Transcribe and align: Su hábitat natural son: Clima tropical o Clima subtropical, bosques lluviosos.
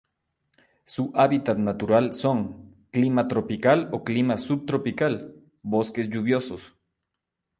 Su 0.83 1.11
hábitat 1.13 1.59
natural 1.59 2.13
son: 2.15 2.75
Clima 2.91 3.27
tropical 3.27 3.87
o 3.93 4.03
Clima 4.03 4.39
subtropical, 4.39 5.35
bosques 5.61 6.09
lluviosos. 6.09 6.75